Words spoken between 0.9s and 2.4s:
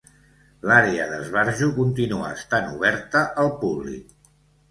d'esbarjo continua